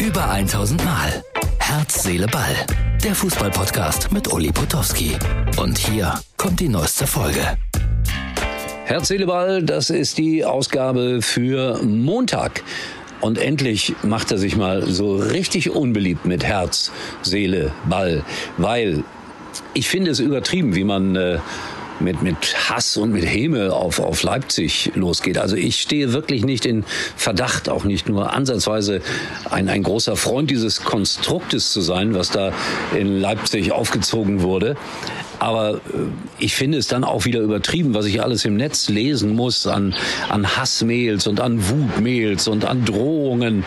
Über 0.00 0.30
1000 0.30 0.82
Mal. 0.82 1.22
Herz, 1.58 2.04
Seele, 2.04 2.26
Ball. 2.26 2.56
Der 3.04 3.14
Fußballpodcast 3.14 4.10
mit 4.10 4.32
Uli 4.32 4.50
Potowski. 4.50 5.12
Und 5.58 5.76
hier 5.76 6.18
kommt 6.38 6.58
die 6.58 6.70
neueste 6.70 7.06
Folge. 7.06 7.58
Herz, 8.86 9.08
Seele, 9.08 9.26
Ball, 9.26 9.62
das 9.62 9.90
ist 9.90 10.16
die 10.16 10.42
Ausgabe 10.42 11.20
für 11.20 11.82
Montag. 11.82 12.62
Und 13.20 13.36
endlich 13.36 13.94
macht 14.02 14.32
er 14.32 14.38
sich 14.38 14.56
mal 14.56 14.86
so 14.86 15.16
richtig 15.16 15.68
unbeliebt 15.68 16.24
mit 16.24 16.44
Herz, 16.44 16.90
Seele, 17.20 17.70
Ball. 17.86 18.24
Weil 18.56 19.04
ich 19.74 19.86
finde 19.86 20.12
es 20.12 20.18
übertrieben, 20.18 20.74
wie 20.74 20.84
man 20.84 21.14
äh, 21.14 21.40
mit, 22.00 22.22
mit 22.22 22.70
Hass 22.70 22.96
und 22.96 23.12
mit 23.12 23.24
Häme 23.24 23.72
auf, 23.72 23.98
auf 24.00 24.22
Leipzig 24.22 24.92
losgeht. 24.94 25.38
Also 25.38 25.56
ich 25.56 25.80
stehe 25.80 26.12
wirklich 26.12 26.44
nicht 26.44 26.66
in 26.66 26.84
Verdacht, 27.16 27.68
auch 27.68 27.84
nicht 27.84 28.08
nur 28.08 28.32
ansatzweise 28.32 29.00
ein, 29.50 29.68
ein 29.68 29.82
großer 29.82 30.16
Freund 30.16 30.50
dieses 30.50 30.84
Konstruktes 30.84 31.72
zu 31.72 31.80
sein, 31.80 32.14
was 32.14 32.30
da 32.30 32.52
in 32.96 33.20
Leipzig 33.20 33.72
aufgezogen 33.72 34.42
wurde. 34.42 34.76
Aber 35.38 35.74
äh, 35.74 35.78
ich 36.38 36.54
finde 36.54 36.78
es 36.78 36.86
dann 36.86 37.02
auch 37.02 37.24
wieder 37.24 37.40
übertrieben, 37.40 37.94
was 37.94 38.06
ich 38.06 38.22
alles 38.22 38.44
im 38.44 38.56
Netz 38.56 38.88
lesen 38.88 39.34
muss 39.34 39.66
an, 39.66 39.94
an 40.28 40.56
Hassmails 40.56 41.26
und 41.26 41.40
an 41.40 41.68
Wutmails 41.68 42.46
und 42.46 42.64
an 42.64 42.84
Drohungen. 42.84 43.64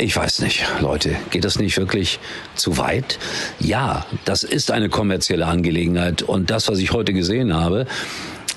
Ich 0.00 0.14
weiß 0.16 0.42
nicht, 0.42 0.64
Leute, 0.80 1.16
geht 1.30 1.44
das 1.44 1.58
nicht 1.58 1.76
wirklich 1.76 2.20
zu 2.54 2.78
weit? 2.78 3.18
Ja, 3.58 4.06
das 4.24 4.44
ist 4.44 4.70
eine 4.70 4.88
kommerzielle 4.88 5.46
Angelegenheit 5.46 6.22
und 6.22 6.50
das, 6.50 6.68
was 6.68 6.78
ich 6.78 6.92
heute 6.92 7.12
gesehen 7.12 7.52
habe, 7.52 7.86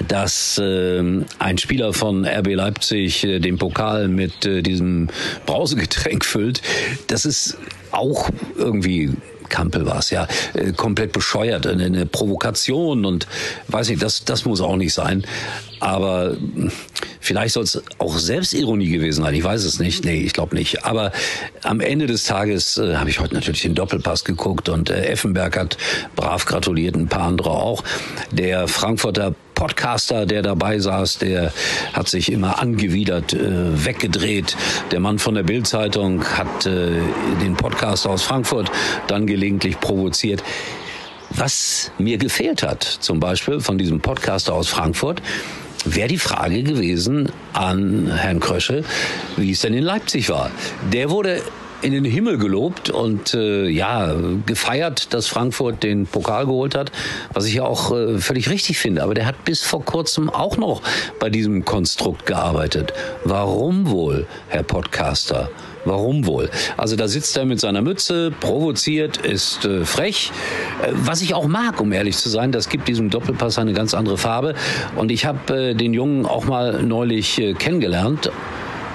dass 0.08 0.60
äh, 0.60 1.04
ein 1.40 1.58
Spieler 1.58 1.94
von 1.94 2.26
RB 2.26 2.54
Leipzig 2.54 3.24
äh, 3.24 3.40
den 3.40 3.58
Pokal 3.58 4.08
mit 4.08 4.46
äh, 4.46 4.62
diesem 4.62 5.08
Brausegetränk 5.48 6.26
füllt, 6.26 6.62
das 7.08 7.26
ist 7.26 7.58
auch 7.92 8.30
irgendwie 8.56 9.12
Kampel 9.52 9.86
war 9.86 10.00
es 10.00 10.10
ja, 10.10 10.28
äh, 10.54 10.72
komplett 10.72 11.12
bescheuert, 11.12 11.68
eine, 11.68 11.86
eine 11.86 12.06
Provokation 12.08 13.06
und 13.06 13.28
weiß 13.68 13.90
nicht, 13.90 14.02
das, 14.02 14.26
das 14.26 14.46
muss 14.46 14.62
auch 14.62 14.78
nicht 14.78 14.94
sein. 14.94 15.24
Aber 15.80 16.32
hm, 16.32 16.72
vielleicht 17.20 17.54
soll 17.54 17.64
es 17.64 17.82
auch 17.98 18.18
Selbstironie 18.18 18.90
gewesen 18.90 19.24
sein. 19.24 19.34
Ich 19.34 19.44
weiß 19.44 19.64
es 19.64 19.80
nicht. 19.80 20.06
Nee, 20.06 20.22
ich 20.22 20.34
glaube 20.34 20.56
nicht. 20.56 20.86
Aber 20.86 21.12
am 21.64 21.80
Ende 21.80 22.08
des 22.08 22.24
Tages 22.24 22.78
äh, 22.78 22.96
habe 22.96 23.10
ich 23.10 23.20
heute 23.20 23.34
natürlich 23.34 23.64
den 23.64 23.76
Doppelpass 23.76 24.24
geguckt 24.24 24.70
und 24.70 24.90
äh, 24.90 25.06
Effenberg 25.06 25.58
hat 25.58 25.78
brav 26.16 26.46
gratuliert, 26.46 26.96
ein 26.96 27.08
paar 27.08 27.24
andere 27.24 27.52
auch. 27.52 27.84
Der 28.32 28.68
Frankfurter 28.68 29.36
Podcaster, 29.62 30.26
der 30.26 30.42
dabei 30.42 30.80
saß, 30.80 31.20
der 31.20 31.54
hat 31.94 32.10
sich 32.10 32.32
immer 32.32 32.58
angewidert 32.58 33.34
äh, 33.34 33.86
weggedreht. 33.86 34.58
Der 34.92 35.00
Mann 35.00 35.20
von 35.20 35.36
der 35.36 35.44
Bildzeitung 35.44 36.24
hat 36.24 36.66
äh, 36.66 36.94
den 37.44 37.56
Podcaster 37.56 38.10
aus 38.10 38.24
Frankfurt 38.24 38.72
dann 39.06 39.28
gelegentlich 39.28 39.80
provoziert. 39.80 40.42
Was 41.30 41.92
mir 42.00 42.18
gefehlt 42.18 42.64
hat, 42.64 42.82
zum 42.82 43.20
Beispiel 43.20 43.60
von 43.60 43.78
diesem 43.78 44.02
Podcaster 44.02 44.52
aus 44.56 44.68
Frankfurt, 44.68 45.22
wäre 45.86 46.08
die 46.08 46.18
Frage 46.18 46.64
gewesen 46.64 47.32
an 47.54 48.12
Herrn 48.12 48.40
Krösche, 48.40 48.84
wie 49.38 49.52
es 49.52 49.62
denn 49.62 49.76
in 49.76 49.84
Leipzig 49.84 50.30
war. 50.30 50.50
Der 50.92 51.12
wurde 51.12 51.44
in 51.82 51.92
den 51.92 52.06
Himmel 52.06 52.38
gelobt 52.38 52.90
und 52.90 53.34
äh, 53.34 53.68
ja 53.68 54.14
gefeiert, 54.46 55.14
dass 55.14 55.28
Frankfurt 55.28 55.84
den 55.84 56.06
Pokal 56.06 56.46
geholt 56.46 56.76
hat, 56.76 56.92
was 57.34 57.46
ich 57.46 57.56
ja 57.56 57.64
auch 57.64 57.92
äh, 57.92 58.20
völlig 58.20 58.50
richtig 58.50 58.78
finde. 58.78 59.04
Aber 59.04 59.14
der 59.14 59.26
hat 59.26 59.44
bis 59.46 59.64
vor 59.64 59.84
kurzem 59.84 60.30
auch 60.30 60.58
noch 60.58 60.82
bei 61.20 61.30
diesem 61.30 61.66
Konstrukt 61.66 62.26
gearbeitet. 62.26 62.94
Warum 63.24 63.90
wohl, 63.90 64.28
Herr 64.50 64.64
Podcaster? 64.64 65.50
Warum 65.84 66.28
wohl? 66.28 66.50
Also 66.78 66.96
da 66.96 67.08
sitzt 67.08 67.36
er 67.38 67.46
mit 67.46 67.60
seiner 67.60 67.82
Mütze, 67.82 68.32
provoziert, 68.40 69.18
ist 69.18 69.66
äh, 69.66 69.84
frech, 69.84 70.32
äh, 70.84 70.92
was 70.92 71.22
ich 71.22 71.34
auch 71.34 71.48
mag, 71.48 71.82
um 71.82 71.92
ehrlich 71.92 72.18
zu 72.18 72.30
sein. 72.30 72.52
Das 72.52 72.70
gibt 72.70 72.88
diesem 72.88 73.10
Doppelpass 73.10 73.58
eine 73.58 73.74
ganz 73.74 73.94
andere 73.96 74.18
Farbe. 74.18 74.54
Und 74.96 75.12
ich 75.12 75.26
habe 75.26 75.70
äh, 75.72 75.74
den 75.74 75.94
Jungen 75.94 76.26
auch 76.26 76.46
mal 76.46 76.84
neulich 76.84 77.40
äh, 77.40 77.54
kennengelernt 77.54 78.32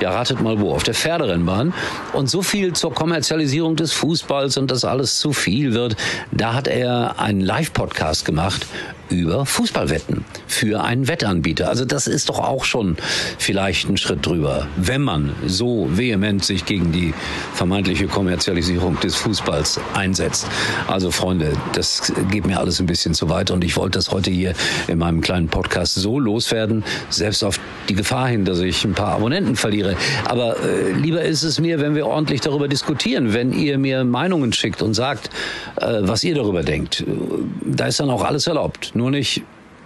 ja, 0.00 0.10
ratet 0.10 0.40
mal 0.40 0.60
wo, 0.60 0.72
auf 0.72 0.82
der 0.82 0.94
Pferderennbahn. 0.94 1.72
Und 2.12 2.30
so 2.30 2.42
viel 2.42 2.72
zur 2.72 2.92
Kommerzialisierung 2.94 3.76
des 3.76 3.92
Fußballs 3.92 4.56
und 4.56 4.70
dass 4.70 4.84
alles 4.84 5.18
zu 5.18 5.32
viel 5.32 5.74
wird. 5.74 5.96
Da 6.32 6.54
hat 6.54 6.68
er 6.68 7.18
einen 7.18 7.40
Live-Podcast 7.40 8.24
gemacht 8.24 8.66
über 9.10 9.46
Fußballwetten 9.46 10.24
für 10.46 10.82
einen 10.82 11.08
Wettanbieter. 11.08 11.68
Also 11.68 11.84
das 11.84 12.06
ist 12.06 12.28
doch 12.28 12.38
auch 12.38 12.64
schon 12.64 12.96
vielleicht 13.38 13.88
ein 13.88 13.96
Schritt 13.96 14.24
drüber, 14.26 14.66
wenn 14.76 15.02
man 15.02 15.34
so 15.46 15.88
vehement 15.90 16.44
sich 16.44 16.64
gegen 16.64 16.92
die 16.92 17.14
vermeintliche 17.54 18.06
Kommerzialisierung 18.06 18.98
des 19.00 19.14
Fußballs 19.16 19.80
einsetzt. 19.94 20.46
Also 20.88 21.10
Freunde, 21.10 21.52
das 21.74 22.12
geht 22.30 22.46
mir 22.46 22.58
alles 22.58 22.80
ein 22.80 22.86
bisschen 22.86 23.14
zu 23.14 23.28
weit 23.28 23.50
und 23.50 23.62
ich 23.64 23.76
wollte 23.76 23.98
das 23.98 24.10
heute 24.10 24.30
hier 24.30 24.54
in 24.88 24.98
meinem 24.98 25.20
kleinen 25.20 25.48
Podcast 25.48 25.94
so 25.94 26.18
loswerden, 26.18 26.84
selbst 27.08 27.44
auf 27.44 27.60
die 27.88 27.94
Gefahr 27.94 28.28
hin, 28.28 28.44
dass 28.44 28.60
ich 28.60 28.84
ein 28.84 28.94
paar 28.94 29.14
Abonnenten 29.14 29.56
verliere. 29.56 29.96
Aber 30.24 30.56
äh, 30.60 30.92
lieber 30.92 31.22
ist 31.22 31.42
es 31.42 31.60
mir, 31.60 31.80
wenn 31.80 31.94
wir 31.94 32.06
ordentlich 32.06 32.40
darüber 32.40 32.68
diskutieren, 32.68 33.32
wenn 33.32 33.52
ihr 33.52 33.78
mir 33.78 34.04
Meinungen 34.04 34.52
schickt 34.52 34.82
und 34.82 34.94
sagt, 34.94 35.30
äh, 35.76 35.98
was 36.00 36.24
ihr 36.24 36.34
darüber 36.34 36.62
denkt. 36.62 37.04
Da 37.64 37.86
ist 37.86 38.00
dann 38.00 38.10
auch 38.10 38.24
alles 38.24 38.46
erlaubt 38.46 38.95
nur 38.96 39.10
nicht 39.10 39.42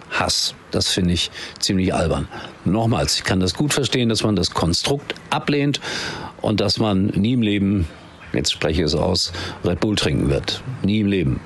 Hass. 0.09 0.55
Das 0.71 0.89
finde 0.89 1.13
ich 1.13 1.31
ziemlich 1.59 1.93
albern. 1.93 2.27
Nochmals, 2.65 3.15
ich 3.15 3.23
kann 3.23 3.39
das 3.39 3.53
gut 3.53 3.73
verstehen, 3.73 4.09
dass 4.09 4.23
man 4.23 4.35
das 4.35 4.51
Konstrukt 4.51 5.15
ablehnt 5.29 5.79
und 6.41 6.59
dass 6.59 6.79
man 6.79 7.07
nie 7.07 7.33
im 7.33 7.41
Leben, 7.41 7.87
jetzt 8.33 8.51
spreche 8.51 8.81
ich 8.81 8.87
es 8.87 8.95
aus, 8.95 9.31
Red 9.63 9.79
Bull 9.79 9.95
trinken 9.95 10.29
wird. 10.29 10.61
Nie 10.83 10.99
im 10.99 11.07
Leben. 11.07 11.39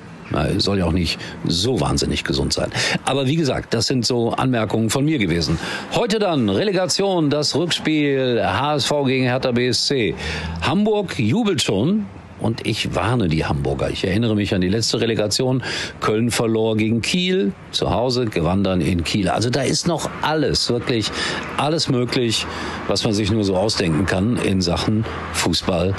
Soll 0.58 0.78
ja 0.78 0.86
auch 0.86 0.92
nicht 0.92 1.20
so 1.46 1.80
wahnsinnig 1.80 2.24
gesund 2.24 2.52
sein. 2.52 2.72
Aber 3.04 3.28
wie 3.28 3.36
gesagt, 3.36 3.72
das 3.72 3.86
sind 3.86 4.04
so 4.04 4.32
Anmerkungen 4.32 4.90
von 4.90 5.04
mir 5.04 5.18
gewesen. 5.18 5.56
Heute 5.94 6.18
dann 6.18 6.48
Relegation, 6.48 7.30
das 7.30 7.54
Rückspiel 7.54 8.42
HSV 8.44 8.90
gegen 9.06 9.24
Hertha 9.24 9.52
BSC. 9.52 10.16
Hamburg 10.62 11.16
jubelt 11.20 11.62
schon, 11.62 12.06
und 12.46 12.64
ich 12.64 12.94
warne 12.94 13.26
die 13.26 13.44
Hamburger. 13.44 13.90
Ich 13.90 14.06
erinnere 14.06 14.36
mich 14.36 14.54
an 14.54 14.60
die 14.60 14.68
letzte 14.68 15.00
Relegation. 15.00 15.64
Köln 16.00 16.30
verlor 16.30 16.76
gegen 16.76 17.02
Kiel, 17.02 17.52
zu 17.72 17.90
Hause 17.90 18.26
gewann 18.26 18.62
dann 18.62 18.80
in 18.80 19.02
Kiel. 19.02 19.28
Also 19.28 19.50
da 19.50 19.62
ist 19.62 19.88
noch 19.88 20.08
alles, 20.22 20.70
wirklich 20.70 21.10
alles 21.56 21.88
möglich, 21.88 22.46
was 22.86 23.04
man 23.04 23.12
sich 23.12 23.32
nur 23.32 23.42
so 23.42 23.56
ausdenken 23.56 24.06
kann 24.06 24.36
in 24.36 24.60
Sachen 24.60 25.04
Fußball 25.32 25.94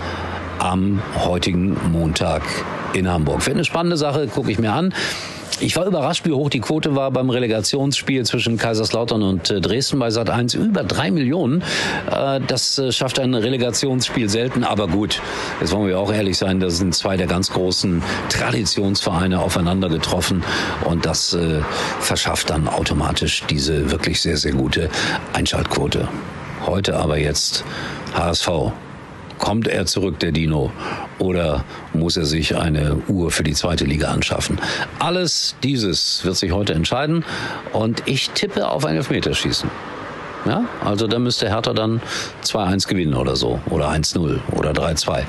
am 0.60 1.02
heutigen 1.20 1.76
Montag 1.92 2.44
in 2.94 3.10
Hamburg. 3.10 3.44
Für 3.44 3.52
eine 3.52 3.66
spannende 3.66 3.98
Sache, 3.98 4.28
gucke 4.28 4.50
ich 4.50 4.58
mir 4.58 4.72
an. 4.72 4.94
Ich 5.60 5.76
war 5.76 5.88
überrascht, 5.88 6.24
wie 6.26 6.32
hoch 6.32 6.52
die 6.52 6.60
Quote 6.60 6.96
war 6.96 7.10
beim 7.10 7.32
Relegationsspiel 7.32 8.24
zwischen 8.26 8.58
Kaiserslautern 8.58 9.24
und 9.24 9.50
äh, 9.50 9.60
Dresden 9.60 9.98
bei 9.98 10.12
Sat 10.12 10.30
1. 10.30 10.54
Über 10.54 10.84
drei 10.84 11.10
Millionen. 11.10 11.64
Äh, 12.12 12.42
das 12.46 12.78
äh, 12.78 12.92
schafft 12.92 13.20
ein 13.20 13.34
Relegationsspiel 13.34 14.30
selten, 14.30 14.64
aber 14.64 14.88
gut. 14.88 15.20
Jetzt 15.60 15.74
wollen 15.74 15.88
wir 15.88 16.00
auch 16.00 16.14
ehrlich 16.14 16.38
sein, 16.38 16.60
da 16.60 16.70
sind 16.70 16.94
zwei 16.94 17.18
der 17.18 17.26
ganz 17.26 17.52
großen 17.52 18.04
Traditionsvereine 18.30 19.40
aufeinander 19.40 19.90
getroffen 19.90 20.44
und 20.86 21.06
das 21.06 21.36
verschafft 22.00 22.50
dann 22.50 22.68
automatisch 22.68 23.44
diese 23.50 23.92
wirklich 23.92 24.22
sehr, 24.22 24.38
sehr 24.38 24.54
gute 24.54 24.90
Einschaltquote. 25.34 26.08
Heute 26.66 26.98
aber 26.98 27.18
jetzt 27.18 27.64
HSV 28.14 28.50
Kommt 29.38 29.68
er 29.68 29.86
zurück, 29.86 30.20
der 30.20 30.32
Dino, 30.32 30.72
oder 31.20 31.64
muss 31.94 32.18
er 32.18 32.26
sich 32.26 32.58
eine 32.58 32.98
Uhr 33.08 33.32
für 33.32 33.44
die 33.44 33.54
zweite 33.54 33.86
Liga 33.86 34.08
anschaffen? 34.08 34.60
Alles 35.00 35.56
dieses 35.64 36.26
wird 36.26 36.36
sich 36.36 36.52
heute 36.52 36.74
entscheiden 36.74 37.24
und 37.74 38.04
ich 38.06 38.32
tippe 38.32 38.68
auf 38.68 38.86
ein 38.86 38.96
Elfmeterschießen. 38.96 39.70
Ja, 40.46 40.64
also 40.84 41.08
da 41.08 41.20
müsste 41.20 41.50
Hertha 41.50 41.74
dann 41.74 42.02
2-1 42.44 42.88
gewinnen 42.88 43.16
oder 43.16 43.36
so. 43.36 43.60
Oder 43.70 43.90
1-0 43.90 44.40
oder 44.56 44.72
3-2. 44.72 45.24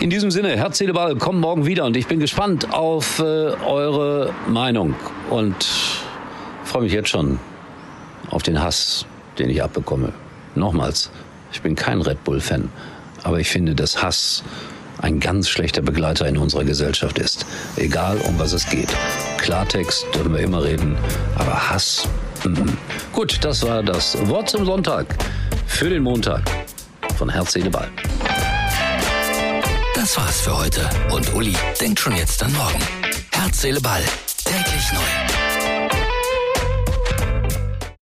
In 0.00 0.08
diesem 0.08 0.30
Sinne, 0.30 0.56
Herz, 0.56 0.78
Seele, 0.78 0.94
Ball, 0.94 1.16
kommt 1.16 1.40
morgen 1.40 1.66
wieder 1.66 1.84
und 1.84 1.96
ich 1.96 2.06
bin 2.06 2.20
gespannt 2.20 2.72
auf 2.72 3.18
äh, 3.18 3.22
eure 3.22 4.32
Meinung 4.48 4.94
und 5.28 5.66
freue 6.64 6.82
mich 6.82 6.92
jetzt 6.92 7.10
schon 7.10 7.38
auf 8.30 8.42
den 8.42 8.62
Hass, 8.62 9.04
den 9.38 9.50
ich 9.50 9.62
abbekomme. 9.62 10.12
Nochmals, 10.54 11.10
ich 11.52 11.60
bin 11.60 11.74
kein 11.74 12.00
Red 12.00 12.24
Bull-Fan. 12.24 12.70
Aber 13.22 13.38
ich 13.38 13.48
finde, 13.48 13.74
dass 13.74 14.02
Hass 14.02 14.42
ein 15.02 15.20
ganz 15.20 15.48
schlechter 15.48 15.82
Begleiter 15.82 16.26
in 16.26 16.36
unserer 16.36 16.64
Gesellschaft 16.64 17.18
ist. 17.18 17.46
Egal, 17.76 18.18
um 18.18 18.38
was 18.38 18.52
es 18.52 18.68
geht. 18.68 18.88
Klartext 19.38 20.04
dürfen 20.14 20.34
wir 20.34 20.40
immer 20.40 20.62
reden, 20.62 20.96
aber 21.36 21.70
Hass. 21.70 22.06
Mhm. 22.44 22.76
Gut, 23.12 23.38
das 23.42 23.62
war 23.62 23.82
das 23.82 24.16
Wort 24.28 24.50
zum 24.50 24.64
Sonntag 24.64 25.06
für 25.66 25.88
den 25.88 26.02
Montag 26.02 26.42
von 27.16 27.28
Herz, 27.28 27.52
Seele, 27.52 27.70
Ball. 27.70 27.88
Das 29.94 30.16
war's 30.16 30.40
für 30.40 30.56
heute 30.56 30.88
und 31.12 31.34
Uli 31.34 31.54
denkt 31.80 32.00
schon 32.00 32.16
jetzt 32.16 32.42
an 32.42 32.52
morgen. 32.54 32.80
Herz, 33.32 33.60
Seele, 33.60 33.80
Ball. 33.80 34.02
Täglich 34.44 34.92
neu. 34.92 35.59